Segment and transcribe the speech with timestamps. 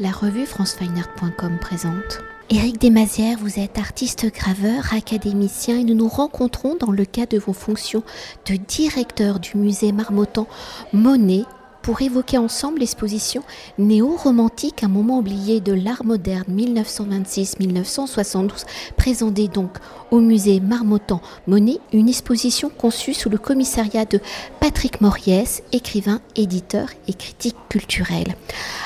[0.00, 2.20] La revue francefineart.com présente.
[2.50, 7.38] Éric Desmazières, vous êtes artiste graveur, académicien et nous nous rencontrons dans le cadre de
[7.38, 8.04] vos fonctions
[8.46, 10.46] de directeur du musée Marmottan
[10.92, 11.42] Monet
[11.82, 13.42] pour évoquer ensemble l'exposition
[13.78, 18.64] néo-romantique, un moment oublié de l'art moderne 1926-1972,
[18.96, 19.78] présentée donc
[20.10, 24.20] au musée Marmottan Monet, une exposition conçue sous le commissariat de
[24.60, 28.34] Patrick Moriès, écrivain, éditeur et critique culturel.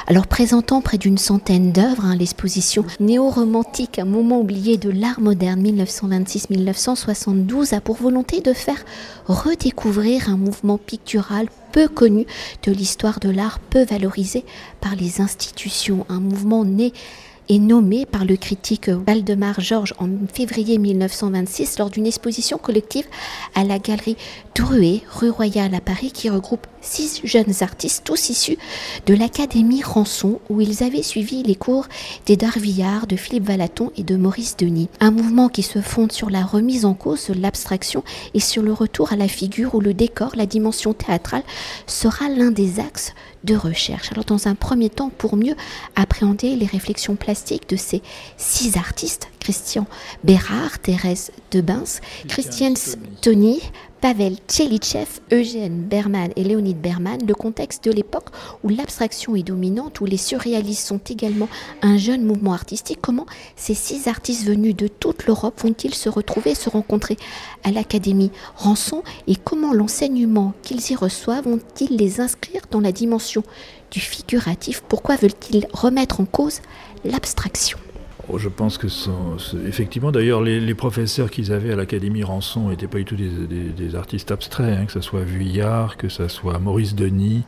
[0.07, 5.63] Alors présentant près d'une centaine d'œuvres, hein, l'exposition néo-romantique, un moment oublié de l'art moderne
[5.63, 8.85] 1926-1972, a pour volonté de faire
[9.27, 12.27] redécouvrir un mouvement pictural peu connu
[12.63, 14.45] de l'histoire de l'art, peu valorisé
[14.81, 16.93] par les institutions, un mouvement né
[17.49, 23.07] et nommé par le critique Waldemar Georges en février 1926 lors d'une exposition collective
[23.55, 24.17] à la galerie
[24.55, 28.59] Drouet, rue Royale à Paris, qui regroupe six jeunes artistes, tous issus
[29.07, 31.87] de l'Académie Rançon, où ils avaient suivi les cours
[32.27, 34.89] d'Edard Villard, de Philippe Valaton et de Maurice Denis.
[35.01, 38.73] Un mouvement qui se fonde sur la remise en cause de l'abstraction et sur le
[38.73, 41.45] retour à la figure où le décor, la dimension théâtrale,
[41.87, 44.13] sera l'un des axes de recherche.
[44.13, 45.57] Alors dans un premier temps, pour mieux
[45.97, 48.03] appréhender les réflexions plastiques de ces
[48.37, 49.87] six artistes, Christian
[50.23, 52.75] Bérard, Thérèse Debins, Christian
[53.21, 53.61] Tony,
[54.03, 58.31] Pavel Tchelitchev, Eugène Berman et Léonide Berman, le contexte de l'époque
[58.65, 61.49] où l'abstraction est dominante, où les surréalistes sont également
[61.83, 66.57] un jeune mouvement artistique, comment ces six artistes venus de toute l'Europe vont-ils se retrouver,
[66.57, 67.17] se rencontrer
[67.63, 73.45] à l'Académie Rançon et comment l'enseignement qu'ils y reçoivent vont-ils les inscrire dans la dimension
[73.93, 74.83] du figuratif?
[74.89, 76.59] Pourquoi veulent-ils remettre en cause
[77.05, 77.79] l'abstraction?
[78.29, 78.87] Oh, je pense que
[79.67, 84.31] effectivement, d'ailleurs, les, professeurs qu'ils avaient à l'Académie Rançon n'étaient pas du tout des, artistes
[84.31, 87.43] abstraits, hein, que ce soit Vuillard, que ce soit Maurice Denis,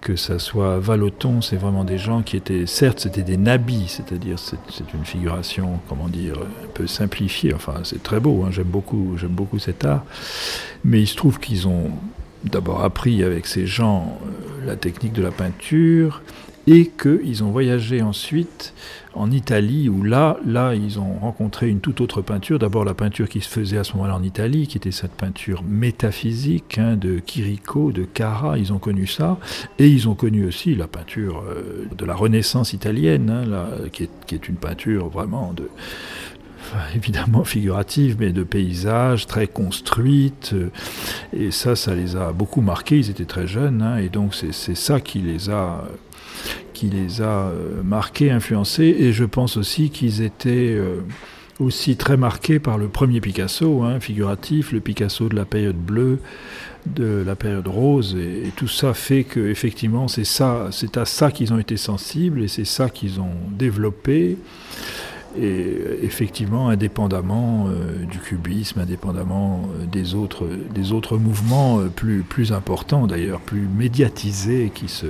[0.00, 4.38] que ce soit Valoton, c'est vraiment des gens qui étaient, certes, c'était des nabis, c'est-à-dire
[4.38, 7.54] c'est une figuration, comment dire, un peu simplifiée.
[7.54, 10.04] Enfin, c'est très beau, hein, j'aime beaucoup, j'aime beaucoup cet art,
[10.84, 11.90] mais il se trouve qu'ils ont
[12.44, 16.20] d'abord appris avec ces gens euh, la technique de la peinture
[16.66, 18.74] et qu'ils ont voyagé ensuite
[19.14, 22.58] en Italie, où là, là, ils ont rencontré une toute autre peinture.
[22.58, 25.62] D'abord la peinture qui se faisait à ce moment-là en Italie, qui était cette peinture
[25.62, 29.38] métaphysique hein, de Chirico, de Cara, ils ont connu ça.
[29.78, 34.04] Et ils ont connu aussi la peinture euh, de la Renaissance italienne, hein, là, qui,
[34.04, 35.68] est, qui, est, une peinture vraiment de
[36.96, 40.54] évidemment figurative, mais de paysages très construite.
[41.32, 42.98] Et ça, ça les a beaucoup marqués.
[42.98, 45.84] Ils étaient très jeunes, hein, et donc c'est ça qui les a
[46.74, 51.00] qui les a euh, marqués, influencés, et je pense aussi qu'ils étaient euh,
[51.60, 56.18] aussi très marqués par le premier Picasso, hein, figuratif, le Picasso de la période bleue,
[56.86, 61.30] de la période rose, et, tout ça fait que effectivement c'est ça, c'est à ça
[61.30, 64.36] qu'ils ont été sensibles et c'est ça qu'ils ont développé
[65.36, 72.22] et effectivement indépendamment euh, du cubisme, indépendamment euh, des autres, des autres mouvements euh, plus,
[72.22, 75.06] plus importants d'ailleurs, plus médiatisés qui se,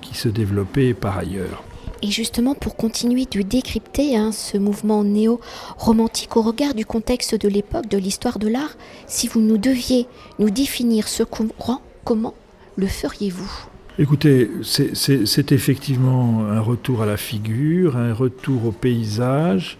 [0.00, 1.62] qui se développaient par ailleurs.
[2.02, 7.48] Et justement, pour continuer de décrypter hein, ce mouvement néo-romantique au regard du contexte de
[7.48, 8.76] l'époque, de l'histoire de l'art,
[9.06, 10.06] si vous nous deviez
[10.38, 12.34] nous définir ce courant, comment
[12.76, 13.68] le feriez-vous?
[13.98, 19.78] Écoutez, c'est effectivement un retour à la figure, un retour au paysage.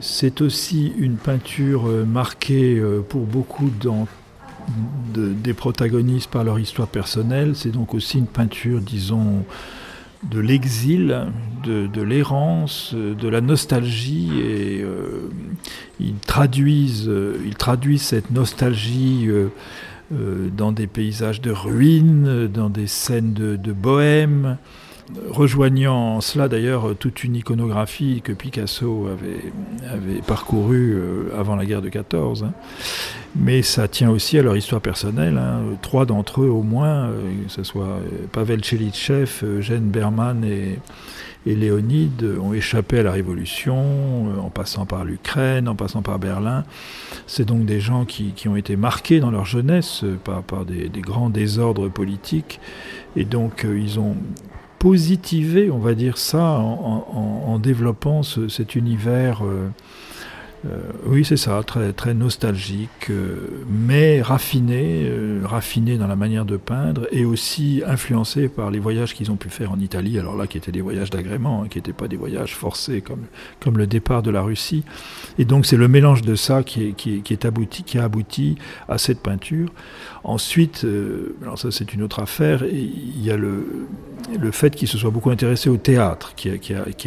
[0.00, 3.70] C'est aussi une peinture euh, marquée euh, pour beaucoup
[5.14, 7.54] des protagonistes par leur histoire personnelle.
[7.54, 9.44] C'est donc aussi une peinture, disons,
[10.22, 11.26] de l'exil,
[11.64, 14.40] de, l'errance, de la nostalgie.
[14.40, 15.28] Et euh,
[16.00, 17.10] ils, traduisent,
[17.98, 19.28] cette nostalgie.
[20.10, 24.58] Dans des paysages de ruines, dans des scènes de, bohème,
[25.30, 31.88] rejoignant cela d'ailleurs toute une iconographie que Picasso avait, parcourue euh, avant la guerre de
[31.88, 32.44] 14.
[32.44, 32.52] Hein.
[33.36, 35.38] Mais ça tient aussi à leur histoire personnelle.
[35.38, 35.60] Hein.
[35.82, 37.98] Trois d'entre eux au moins, euh, que ce soit
[38.32, 40.78] Pavel Tchelitchev, Eugène Berman et,
[41.46, 46.18] et Léonide ont échappé à la Révolution, euh, en passant par l'Ukraine, en passant par
[46.18, 46.64] Berlin.
[47.26, 51.30] C'est donc des gens qui, ont été marqués dans leur jeunesse euh, par, des, grands
[51.30, 52.60] désordres politiques.
[53.16, 54.16] Et donc euh, ils ont
[54.84, 59.70] positivé, on va dire ça, en, développant cet univers Euh,
[61.06, 67.06] oui, c'est ça, très, nostalgique, euh, mais raffiné, euh, raffiné dans la manière de peindre
[67.12, 70.56] et aussi influencé par les voyages qu'ils ont pu faire en Italie, alors là qui
[70.56, 74.30] étaient des voyages d'agrément, hein, qui n'étaient pas des voyages forcés comme, le départ de
[74.30, 74.84] la Russie.
[75.38, 76.94] Et donc c'est le mélange de ça qui,
[77.42, 78.56] a abouti
[78.88, 79.70] à cette peinture.
[80.22, 80.86] Ensuite,
[81.42, 83.86] alors ça c'est une autre affaire, il y a le,
[84.52, 86.48] fait qu'il se soit beaucoup intéressé au théâtre qui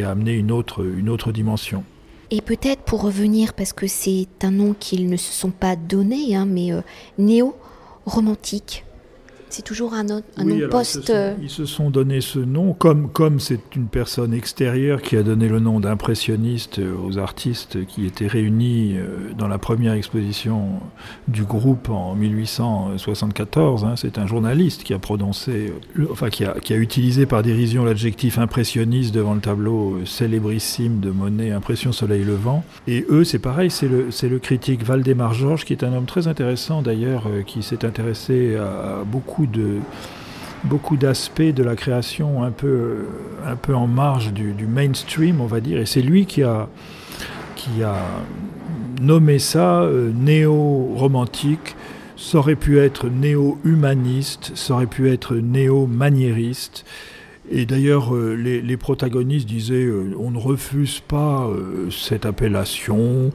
[0.04, 1.83] a, amené une autre dimension.
[2.29, 6.35] Et peut-être pour revenir, parce que c'est un nom qu'ils ne se sont pas donnés,
[6.35, 6.81] hein, mais euh,
[7.18, 8.83] néo-romantique.
[9.49, 11.09] C'est toujours un, autre, un nom post.
[11.09, 15.23] Euh, ils se, sont, donné ce nom, comme comme c'est une personne extérieure qui a
[15.23, 20.81] donné le nom d'impressionniste aux artistes qui étaient réunis euh, dans la première exposition
[21.27, 23.85] du groupe en 1874.
[23.85, 23.94] Hein.
[23.95, 25.73] c'est un journaliste qui a prononcé,
[26.11, 30.99] enfin qui a, qui a utilisé par dérision l'adjectif impressionniste devant le tableau euh, célébrissime
[30.99, 32.65] de Monet, Impression Soleil Levant.
[32.88, 36.05] Et eux, c'est pareil, c'est le, c'est le critique Valdemar Georges, qui est un homme
[36.05, 39.81] très intéressant d'ailleurs, qui s'est intéressé à beaucoup de
[40.63, 43.06] beaucoup d'aspects de la création un peu,
[43.45, 45.80] un peu en marge du, mainstream, on va dire.
[45.80, 46.68] Et c'est lui qui a,
[47.56, 47.95] qui a
[49.01, 51.75] nommé ça euh, néo-romantique.
[52.16, 56.83] Ça aurait pu être néo-humaniste, ça aurait pu être néo-maniériste.
[57.50, 61.48] Et d'ailleurs, euh, les, protagonistes disaient euh, on ne refuse pas
[61.92, 63.31] cette appellation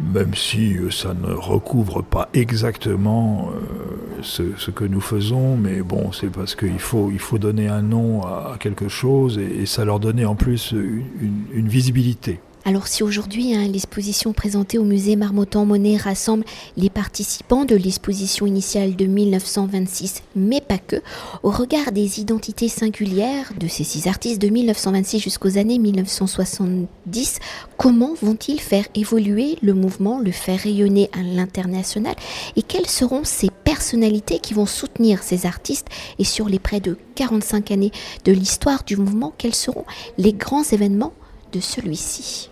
[0.00, 6.12] même si euh, ça ne recouvre pas exactement euh, ce, que nous faisons, mais bon,
[6.12, 10.00] c'est parce qu'il faut, il faut donner un nom à, quelque chose et, ça leur
[10.00, 12.40] donnait en plus une visibilité.
[12.64, 16.44] Alors si aujourd'hui hein, l'exposition présentée au musée Marmottan-Monet rassemble
[16.76, 21.02] les participants de l'exposition initiale de 1926, mais pas que,
[21.42, 27.40] au regard des identités singulières de ces six artistes de 1926 jusqu'aux années 1970,
[27.78, 32.14] comment vont-ils faire évoluer le mouvement, le faire rayonner à l'international
[32.54, 35.88] et quelles seront ces personnalités qui vont soutenir ces artistes?
[36.20, 37.92] Et sur les près de 45 années
[38.24, 39.84] de l'histoire du mouvement, quels seront
[40.16, 41.12] les grands événements
[41.52, 42.51] de celui-ci?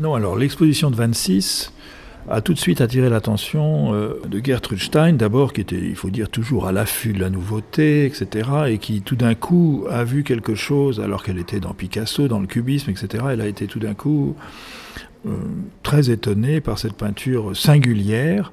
[0.00, 1.72] Non, alors l'exposition de 26
[2.28, 6.10] a tout de suite attiré l'attention euh, de Gertrude Stein, d'abord, qui était, il faut
[6.10, 10.24] dire, toujours à l'affût de la nouveauté, etc., et qui tout d'un coup a vu
[10.24, 13.78] quelque chose, alors qu'elle était dans Picasso, dans le cubisme, etc., elle a été tout
[13.78, 14.36] d'un coup
[15.26, 15.30] euh,
[15.82, 18.52] très étonnée par cette peinture singulière.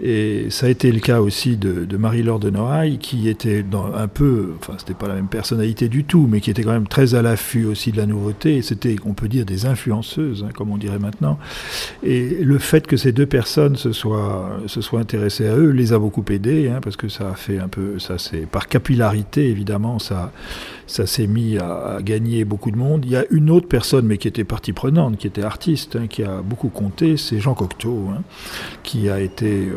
[0.00, 4.54] Et ça a été le cas aussi de, Marie-Laure de Noailles, qui était un peu,
[4.58, 7.22] enfin c'était pas la même personnalité du tout, mais qui était quand même très à
[7.22, 8.62] l'affût aussi de la nouveauté.
[8.62, 11.38] C'était, on peut dire, des influenceuses, hein, comme on dirait maintenant.
[12.02, 15.92] Et le fait que ces deux personnes se soient, se soient intéressées à eux les
[15.92, 19.48] a beaucoup aidés, hein, parce que ça a fait un peu, ça c'est par capillarité
[19.48, 20.32] évidemment, ça,
[20.86, 23.04] ça s'est mis à, gagner beaucoup de monde.
[23.04, 26.06] Il y a une autre personne, mais qui était partie prenante, qui était artiste, hein,
[26.08, 28.08] qui a beaucoup compté, c'est Jean Cocteau,
[28.82, 29.68] qui a été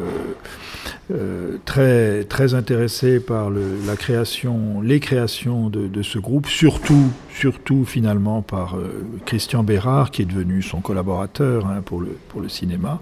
[1.13, 8.41] euh, très, très intéressé par la création, les créations de, ce groupe, surtout, surtout finalement
[8.41, 12.99] par euh, Christian Bérard, qui est devenu son collaborateur hein, pour, le, pour le cinéma.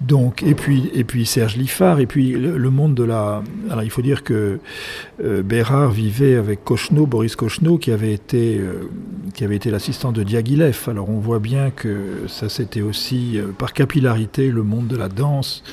[0.00, 3.42] Donc, et puis, et puis Serge Liffard, et puis le, monde de la.
[3.68, 4.60] Alors, il faut dire que
[5.20, 8.60] euh, Bérard vivait avec Cocheneau, Boris Cocheneau, qui avait été,
[9.34, 10.78] qui avait été l'assistant de Diaghilev.
[10.86, 15.64] Alors, on voit bien que ça, c'était aussi par capillarité le monde de la danse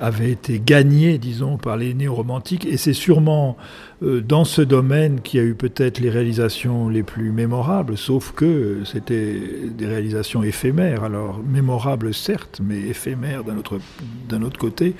[0.00, 3.56] avait été gagné, disons, par les néo-romantiques, et c'est sûrement
[4.02, 8.32] euh, dans ce domaine qu'il y a eu peut-être les réalisations les plus mémorables, sauf
[8.32, 9.40] que c'était
[9.70, 14.94] des réalisations éphémères, alors mémorables certes, mais éphémères d'un autre, côté.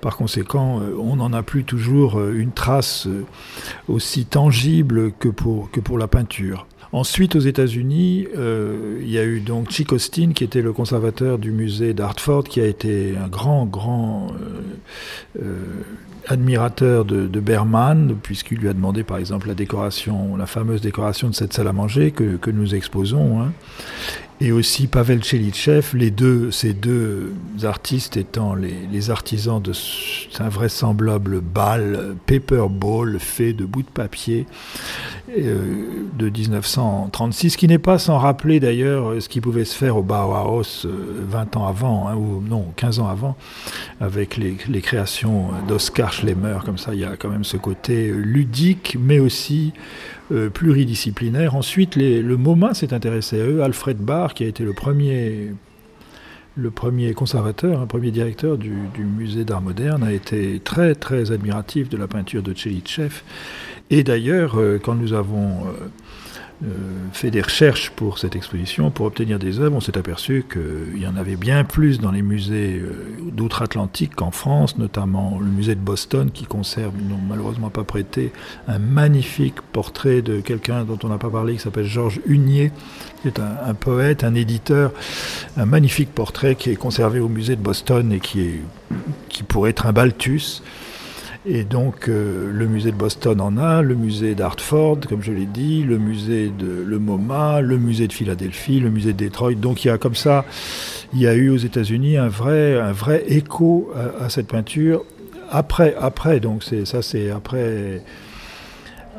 [0.00, 3.08] Par conséquent, euh, on n'en a plus toujours euh, une trace
[3.88, 6.66] aussi tangible que pour la peinture.
[6.92, 11.38] Ensuite, aux États-Unis, euh, il y a eu donc Chick Austin, qui était le conservateur
[11.38, 15.64] du musée d'Hartford, qui a été un grand, grand euh, euh,
[16.26, 21.34] admirateur de, Berman, puisqu'il lui a demandé par exemple la décoration, la fameuse décoration de
[21.34, 23.40] cette salle à manger que, nous exposons.
[23.40, 23.52] Hein
[24.42, 31.40] et aussi Pavel Tchelitchev, les deux, ces deux artistes étant les, artisans de cet invraisemblable
[31.40, 34.46] bal, paper ball, fait de bouts de papier
[35.36, 40.02] euh, de 1936, qui n'est pas sans rappeler d'ailleurs ce qui pouvait se faire au
[40.02, 43.36] Bauhaus 20 euh, ans avant, hein, ou non, 15 ans avant,
[44.00, 48.10] avec les, les créations d'Oscar Schlemmer, comme ça il y a quand même ce côté
[48.10, 49.74] ludique, mais aussi
[50.32, 51.54] euh, pluridisciplinaire.
[51.54, 53.62] Ensuite, le MoMA s'est intéressé à eux.
[53.62, 55.54] Alfred Barr, qui a été le premier,
[57.14, 62.06] conservateur, un premier directeur du, musée d'art moderne, a été très très admiratif de la
[62.06, 63.22] peinture de Tchelitchev.
[63.90, 65.64] Et d'ailleurs, euh, quand nous avons
[66.62, 66.66] euh,
[67.12, 71.06] fait des recherches pour cette exposition, pour obtenir des œuvres, on s'est aperçu qu'il y
[71.06, 75.80] en avait bien plus dans les musées euh, d'outre-Atlantique qu'en France, notamment le musée de
[75.80, 78.30] Boston qui conserve, ils n'ont malheureusement pas prêté,
[78.68, 82.72] un magnifique portrait de quelqu'un dont on n'a pas parlé, qui s'appelle Georges Hunier,
[83.22, 84.92] qui est un, un, poète, un éditeur,
[85.56, 88.60] un magnifique portrait qui est conservé au musée de Boston et qui, est,
[89.30, 90.62] qui pourrait être un Balthus.
[91.46, 95.46] Et donc euh, le musée de Boston en a, le musée d'Hartford, comme je l'ai
[95.46, 99.54] dit, le musée de le MoMA, le musée de Philadelphie, le musée de Detroit.
[99.54, 100.44] Donc il y a comme ça,
[101.14, 105.04] il y a eu aux États-Unis un vrai, un vrai écho à, à cette peinture.
[105.50, 108.02] Après, après, donc c'est ça, c'est après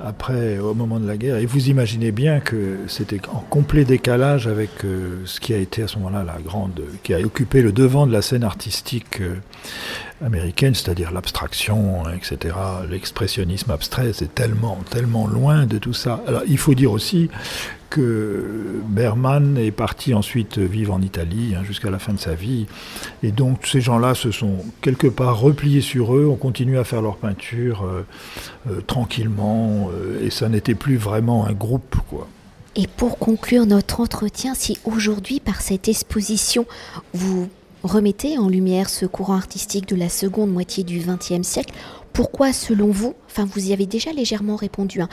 [0.04, 1.38] après, au moment de la guerre.
[1.38, 5.84] Et vous imaginez bien que c'était en complet décalage avec euh, ce qui a été
[5.84, 9.36] à ce moment-là la grande, qui a occupé le devant de la scène artistique euh,
[10.26, 12.56] américaine, c'est-à-dire l'abstraction, etc.
[12.90, 16.24] L'expressionnisme abstrait, c'est tellement, tellement loin de tout ça.
[16.28, 17.30] Alors, il faut dire aussi
[17.92, 22.66] que Berman est parti ensuite vivre en Italie hein, jusqu'à la fin de sa vie.
[23.22, 27.02] Et donc ces gens-là se sont quelque part repliés sur eux, ont continué à faire
[27.02, 28.06] leur peinture euh,
[28.70, 31.98] euh, tranquillement, euh, et ça n'était plus vraiment un groupe.
[32.10, 32.28] quoi.
[32.76, 36.66] Et pour conclure notre entretien, si aujourd'hui, par cette exposition,
[37.14, 37.50] vous
[37.84, 41.74] remettez en lumière ce courant artistique de la seconde moitié du XXe siècle,
[42.14, 45.10] pourquoi, selon vous, enfin vous y avez déjà légèrement répondu, hein,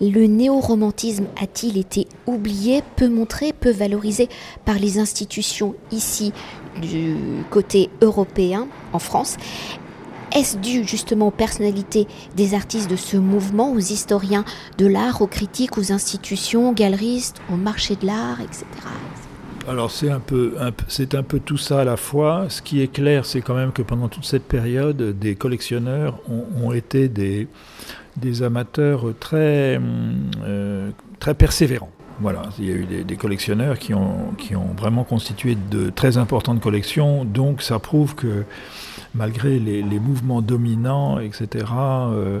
[0.00, 4.28] le néo-romantisme a-t-il été oublié, peu montré, peu valorisé
[4.64, 6.32] par les institutions ici
[6.80, 7.16] du
[7.50, 9.36] côté européen, en France?
[10.32, 14.44] Est-ce dû justement aux personnalités des artistes de ce mouvement, aux historiens
[14.76, 18.64] de l'art, aux critiques, aux institutions, aux galeristes, au marché de l'art, etc.
[19.68, 20.54] Alors c'est un peu,
[20.88, 22.46] c'est un peu tout ça à la fois.
[22.48, 26.72] Ce qui est clair, c'est quand même que pendant toute cette période, des collectionneurs ont,
[26.72, 27.48] été des,
[28.42, 29.78] amateurs très,
[30.42, 31.92] euh, très persévérants.
[32.20, 34.34] Voilà, il y a eu des, collectionneurs qui ont,
[34.76, 38.44] vraiment constitué de très importantes collections, donc ça prouve que
[39.14, 42.40] malgré les, mouvements dominants, etc., euh,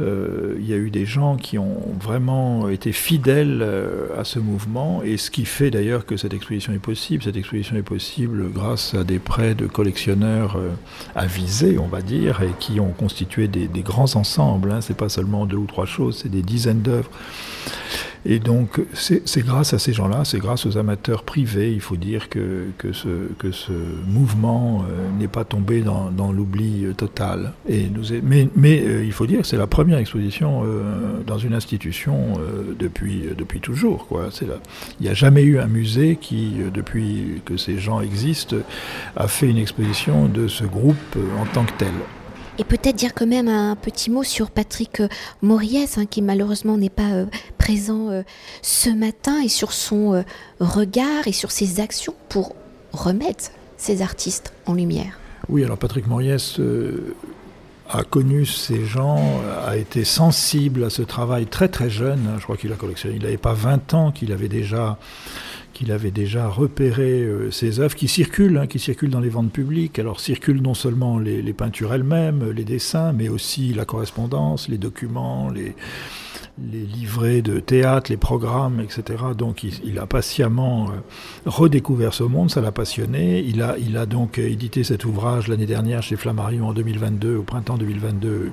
[0.00, 4.38] euh, il y a eu des gens qui ont vraiment été fidèles euh, à ce
[4.40, 7.22] mouvement, et ce qui fait d'ailleurs que cette exposition est possible.
[7.22, 10.58] Cette exposition est possible grâce à des prêts de collectionneurs
[11.14, 14.72] avisés, on va dire, et qui ont constitué des, des grands ensembles.
[14.72, 14.80] Hein.
[14.80, 17.10] C'est pas seulement deux ou trois choses, c'est des dizaines d'œuvres.
[18.30, 22.28] Et donc, c'est grâce à ces gens-là, c'est grâce aux amateurs privés, il faut dire,
[22.28, 23.72] que, que, ce,
[24.06, 27.54] mouvement euh, n'est pas tombé dans, l'oubli euh, total.
[27.66, 30.62] Et nous mais euh, il faut dire que c'est la première exposition
[31.26, 32.34] dans une institution
[32.78, 34.06] depuis, depuis toujours.
[34.06, 34.28] Quoi.
[34.42, 38.56] Il n'y a jamais eu un musée qui, depuis que ces gens existent,
[39.16, 41.92] a fait une exposition de ce groupe en tant que tel.
[42.58, 45.00] Et peut-être dire quand même un petit mot sur Patrick
[45.42, 48.22] Moriès, hein, qui malheureusement n'est pas euh, présent euh,
[48.62, 50.22] ce matin, et sur son euh,
[50.58, 52.56] regard et sur ses actions pour
[52.92, 55.20] remettre ces artistes en lumière.
[55.48, 57.14] Oui, alors Patrick Moriès euh,
[57.88, 62.36] a connu ces gens, a été sensible à ce travail très très jeune.
[62.38, 64.98] Je crois qu'il a collectionné, il n'avait pas 20 ans qu'il avait déjà
[65.78, 69.52] qu'il avait déjà repéré euh, ces œuvres qui circulent, hein, qui circulent dans les ventes
[69.52, 70.00] publiques.
[70.00, 75.50] Alors circulent non seulement les, peintures elles-mêmes, les dessins, mais aussi la correspondance, les documents,
[75.50, 75.76] les,
[76.60, 79.22] livrets de théâtre, les programmes, etc.
[79.36, 80.94] Donc il, il a patiemment euh,
[81.46, 83.38] redécouvert ce monde, ça l'a passionné.
[83.46, 87.42] Il a, il a donc édité cet ouvrage l'année dernière chez Flammarion en 2022, au
[87.44, 88.50] printemps 2022,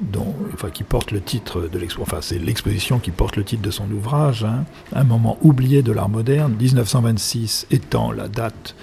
[0.00, 3.62] dont, enfin, qui porte le titre de l'exposition, enfin c'est l'exposition qui porte le titre
[3.62, 8.74] de son ouvrage, hein, un moment oublié de l'art moderne, 1926 étant la date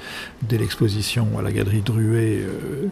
[0.50, 2.88] de l'exposition à la galerie Druet, euh,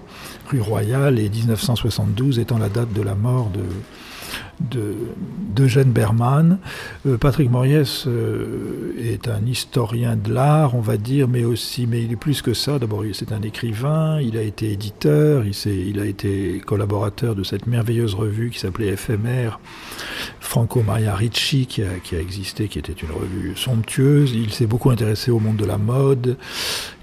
[0.48, 3.64] rue Royale, et 1972 étant la date de la mort de
[4.70, 6.60] d'Eugène de, Berman.
[7.06, 12.04] Euh, Patrick Moriès euh, est un historien de l'art, on va dire, mais aussi, mais
[12.04, 12.80] il est plus que ça.
[12.80, 18.14] D'abord, c'est un écrivain, il a été éditeur, il, a été collaborateur de cette merveilleuse
[18.14, 19.60] revue qui s'appelait Éphémère,
[20.40, 24.34] Franco Maria Ricci, qui a existé, qui était une revue somptueuse.
[24.34, 26.38] Il s'est beaucoup intéressé au monde de la mode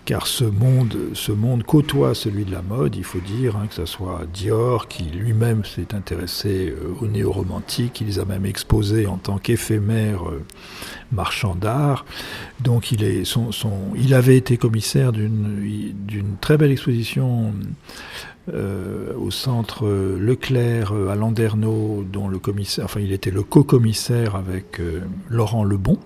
[0.09, 4.23] car ce monde, côtoie celui de la mode, il faut dire, hein, que ce soit
[4.33, 9.37] Dior, qui lui-même s'est intéressé euh, au néo-romantique, il les a même exposés en tant
[9.37, 10.43] qu'éphémère euh,
[11.13, 12.07] marchand d'art.
[12.61, 17.53] Donc il, est, son, son, il avait été commissaire d'une très belle exposition
[18.55, 19.87] euh, au centre
[20.19, 25.99] Leclerc à Landerneau, dont le commissaire, enfin il était le co-commissaire avec euh, Laurent Lebon,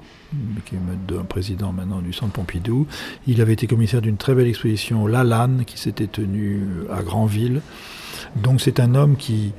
[0.64, 2.86] qui est un président maintenant du centre Pompidou.
[3.26, 7.60] Il avait été commissaire d'une très belle exposition Lalanne qui s'était tenue à Granville.
[8.36, 9.52] Donc c'est un homme qui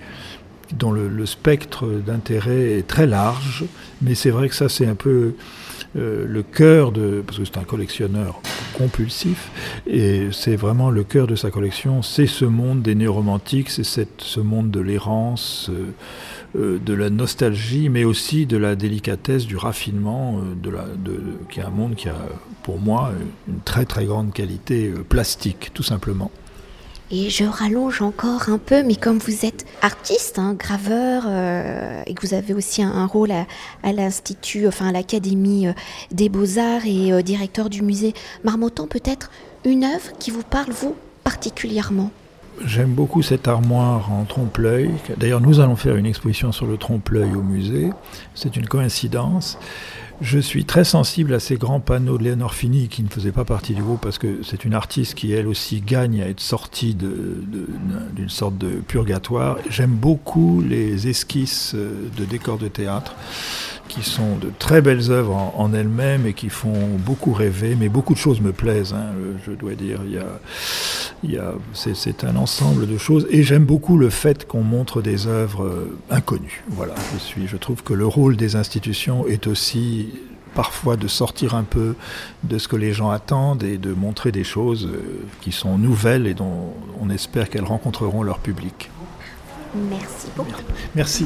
[0.77, 3.65] dont le, spectre d'intérêt est très large,
[4.01, 5.35] mais c'est vrai que ça c'est un peu
[5.95, 8.41] euh, le cœur de, parce que c'est un collectionneur
[8.77, 9.51] compulsif,
[9.87, 14.39] et c'est vraiment le cœur de sa collection, c'est ce monde des néoromantiques, c'est ce
[14.39, 15.91] monde de l'errance, euh,
[16.57, 20.71] euh, de la nostalgie, mais aussi de la délicatesse, du raffinement, de
[21.49, 22.15] qui est un monde qui a,
[22.63, 23.11] pour moi,
[23.47, 26.31] une très très grande qualité plastique, tout simplement.
[27.15, 32.15] Et je rallonge encore un peu, mais comme vous êtes artiste, hein, graveur, euh, et
[32.15, 35.73] que vous avez aussi un, rôle à, l'Institut, enfin à l'Académie euh,
[36.09, 39.29] des Beaux-Arts et euh, directeur du musée Marmottan, peut-être
[39.63, 42.09] une œuvre qui vous parle, vous, particulièrement?
[42.65, 44.89] J'aime beaucoup cette armoire en trompe-l'œil.
[45.15, 47.91] D'ailleurs, nous allons faire une exposition sur le trompe-l'œil au musée.
[48.33, 49.59] C'est une coïncidence.
[50.23, 53.43] Je suis très sensible à ces grands panneaux de Léonore Fini qui ne faisaient pas
[53.43, 56.95] partie du groupe parce que c'est une artiste qui elle aussi gagne à être sortie
[56.95, 59.57] d'une sorte de purgatoire.
[59.69, 63.15] J'aime beaucoup les esquisses de décors de théâtre
[63.93, 68.13] qui sont de très belles œuvres en, elles-mêmes et qui font beaucoup rêver, mais beaucoup
[68.13, 69.11] de choses me plaisent, hein,
[69.45, 69.99] je dois dire.
[70.05, 70.39] Il y a,
[71.23, 75.01] il y a, c'est, un ensemble de choses et j'aime beaucoup le fait qu'on montre
[75.01, 76.63] des œuvres euh, inconnues.
[76.69, 80.09] Voilà, je, suis, je trouve que le rôle des institutions est aussi
[80.55, 81.95] parfois de sortir un peu
[82.43, 86.25] de ce que les gens attendent et de montrer des choses euh, qui sont nouvelles
[86.25, 88.89] et dont on espère qu'elles rencontreront leur public.
[89.75, 90.61] Merci beaucoup.
[90.95, 91.25] Merci.